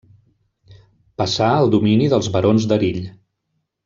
Passà 1.23 1.49
al 1.57 1.69
domini 1.75 2.07
dels 2.15 2.31
barons 2.37 2.67
d'Erill. 2.73 3.03